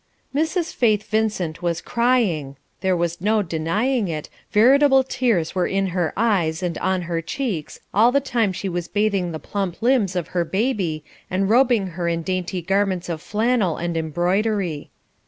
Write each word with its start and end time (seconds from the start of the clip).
Mrs. 0.33 0.73
Faith 0.73 1.07
Vincent 1.07 1.61
was 1.61 1.79
crying; 1.79 2.55
there 2.79 2.97
was 2.97 3.21
no 3.21 3.43
denying 3.43 4.07
it, 4.07 4.29
veritable 4.51 5.03
tears 5.03 5.53
were 5.53 5.67
in 5.67 5.85
her 5.93 6.11
eyes 6.17 6.63
and 6.63 6.75
on 6.79 7.03
her 7.03 7.21
cheeks 7.21 7.79
all 7.93 8.11
the 8.11 8.19
time 8.19 8.51
she 8.51 8.67
was 8.67 8.87
bathing 8.87 9.31
the 9.31 9.37
plump 9.37 9.79
limbs 9.79 10.15
of 10.15 10.29
her 10.29 10.43
baby 10.43 11.03
and 11.29 11.51
robing 11.51 11.85
her 11.89 12.07
in 12.07 12.23
dainty 12.23 12.63
garments 12.63 13.09
of 13.09 13.21
flannel 13.21 13.77
and 13.77 13.95
embroidery. 13.95 14.89